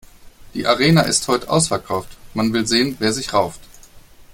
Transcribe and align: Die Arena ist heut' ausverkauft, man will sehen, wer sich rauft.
Die 0.55 0.65
Arena 0.65 1.03
ist 1.03 1.27
heut' 1.27 1.47
ausverkauft, 1.47 2.17
man 2.33 2.51
will 2.53 2.65
sehen, 2.65 2.95
wer 2.97 3.13
sich 3.13 3.33
rauft. 3.33 3.61